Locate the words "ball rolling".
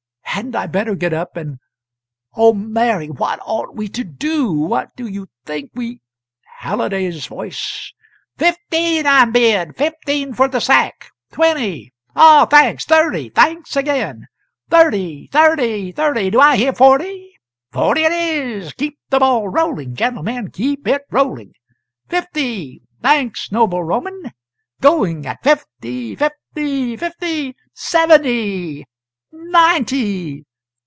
19.19-19.95